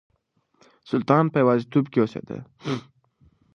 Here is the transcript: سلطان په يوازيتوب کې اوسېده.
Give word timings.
سلطان 0.89 1.25
په 1.31 1.37
يوازيتوب 1.43 1.85
کې 1.91 1.99
اوسېده. 2.01 2.37